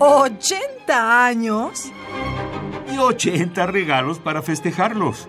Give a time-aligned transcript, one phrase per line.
[0.00, 1.92] ¿80 años?
[2.90, 5.28] Y 80 regalos para festejarlos.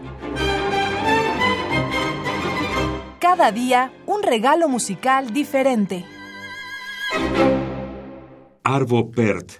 [3.19, 6.05] Cada día un regalo musical diferente.
[8.63, 9.51] Arvo Pärt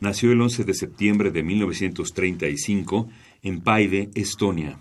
[0.00, 3.08] nació el 11 de septiembre de 1935
[3.40, 4.78] en Paide, Estonia.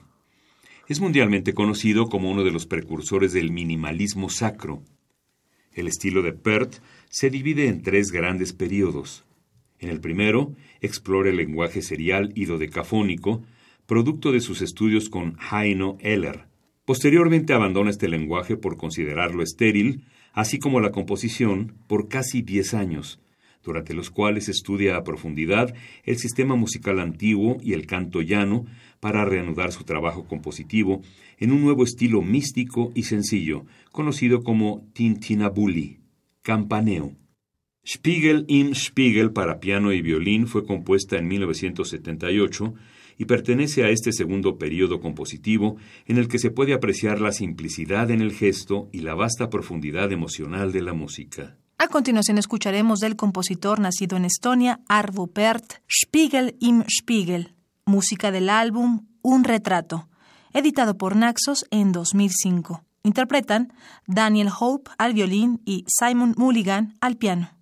[0.90, 4.84] Es mundialmente conocido como uno de los precursores del minimalismo sacro.
[5.72, 6.76] El estilo de Pärt
[7.10, 9.24] se divide en tres grandes periodos.
[9.80, 13.44] En el primero, explora el lenguaje serial y dodecafónico,
[13.86, 16.48] producto de sus estudios con Heino Eller.
[16.86, 20.04] Posteriormente abandona este lenguaje por considerarlo estéril,
[20.34, 23.20] así como la composición, por casi diez años,
[23.64, 28.66] durante los cuales estudia a profundidad el sistema musical antiguo y el canto llano
[29.00, 31.02] para reanudar su trabajo compositivo
[31.38, 36.00] en un nuevo estilo místico y sencillo, conocido como tintinabuli,
[36.42, 37.12] campaneo.
[37.88, 42.74] Spiegel im Spiegel para piano y violín fue compuesta en 1978
[43.18, 48.12] y pertenece a este segundo periodo compositivo en el que se puede apreciar la simplicidad
[48.12, 51.56] en el gesto y la vasta profundidad emocional de la música.
[51.78, 58.50] A continuación escucharemos del compositor nacido en Estonia, Arvo Pärt, Spiegel im Spiegel, música del
[58.50, 60.10] álbum Un retrato,
[60.52, 62.84] editado por Naxos en 2005.
[63.04, 63.72] Interpretan
[64.08, 67.57] Daniel Hope al violín y Simon Mulligan al piano.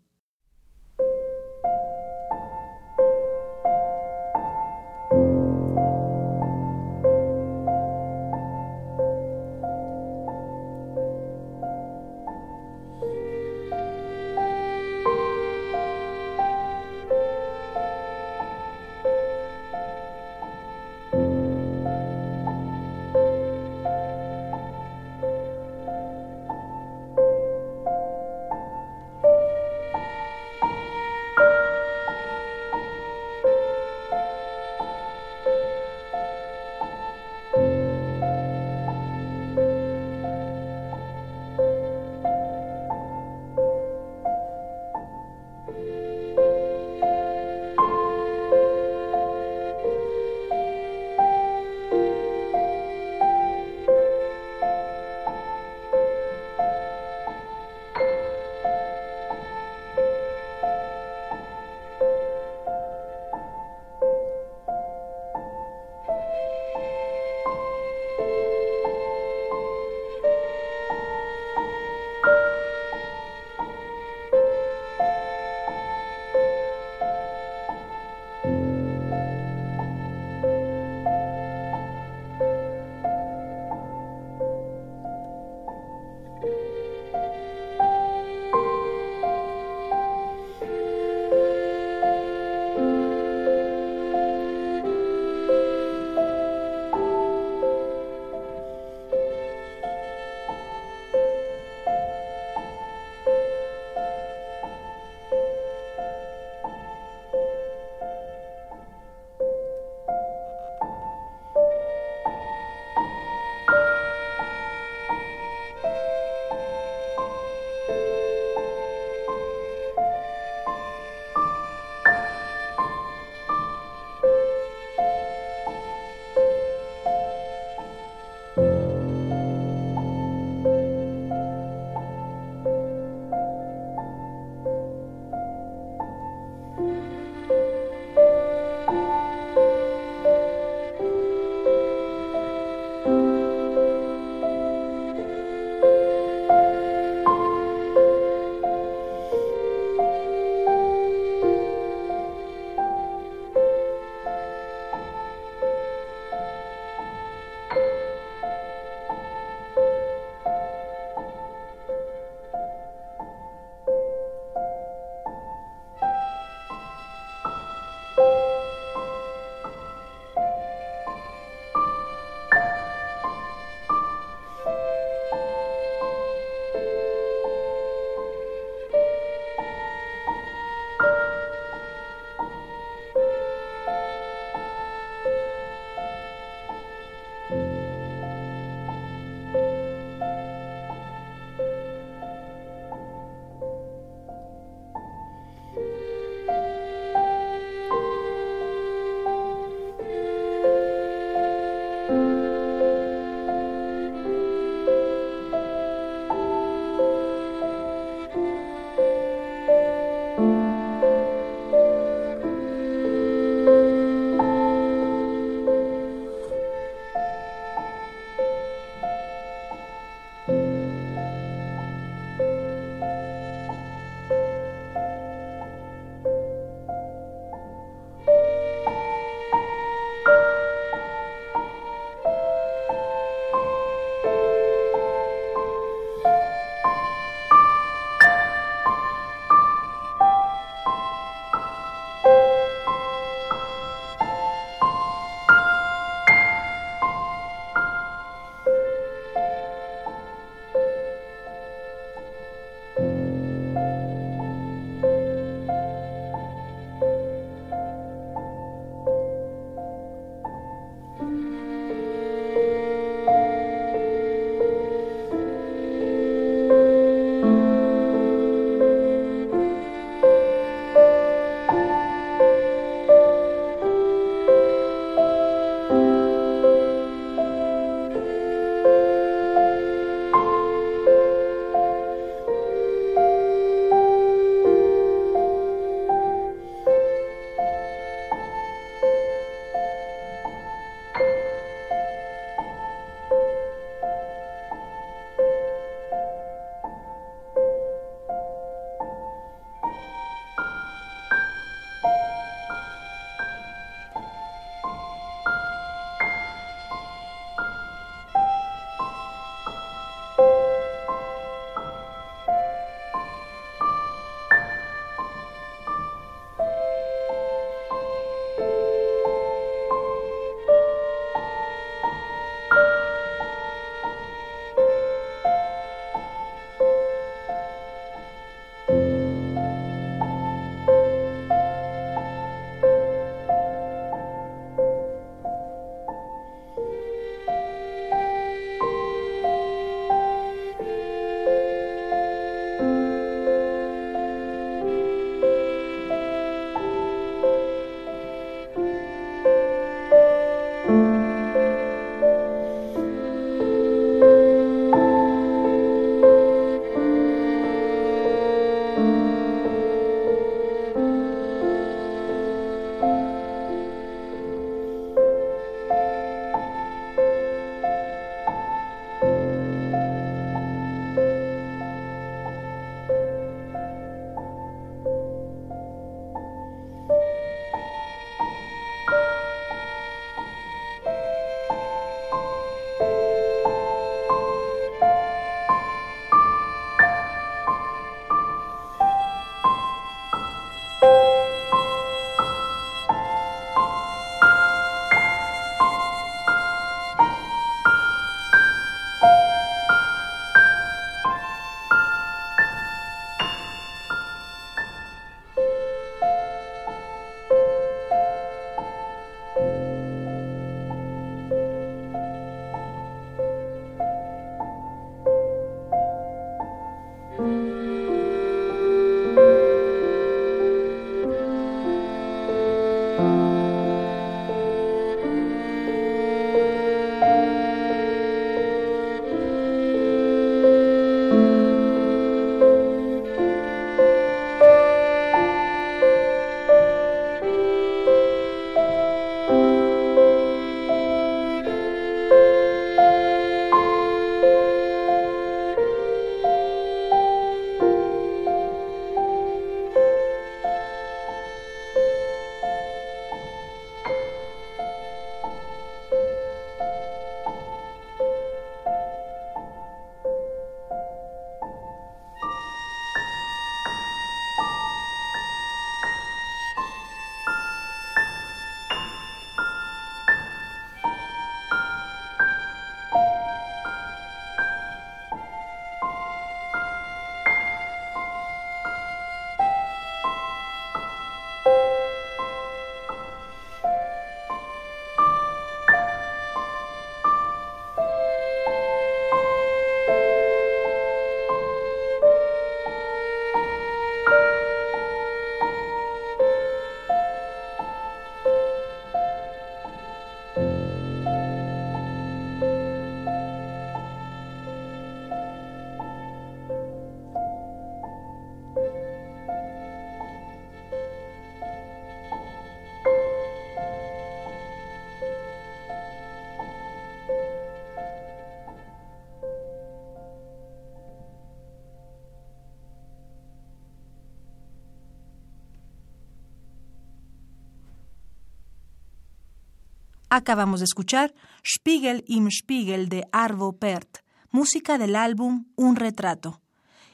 [530.36, 531.34] Acabamos de escuchar
[531.66, 534.18] Spiegel im Spiegel de Arvo Pärt,
[534.52, 536.60] música del álbum Un retrato.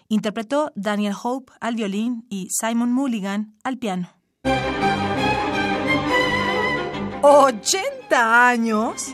[0.08, 4.10] Interpretó Daniel Hope al violín y Simon Mulligan al piano.
[7.22, 9.14] ¿80 años?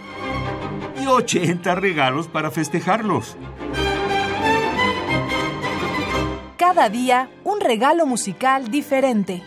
[1.01, 3.35] Y 80 regalos para festejarlos.
[6.55, 9.43] Cada día un regalo musical diferente.